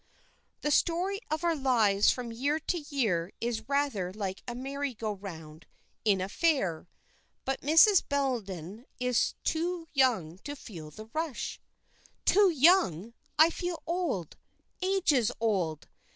[0.61, 5.11] "The story of our lives from year to year is rather like a merry go
[5.13, 5.67] round
[6.03, 6.87] in a fair,
[7.45, 8.01] but Mrs.
[8.09, 11.59] Bellenden is too young to feel the rush."
[12.25, 13.13] "Too young!
[13.37, 14.37] I feel old,
[14.81, 15.87] ages old.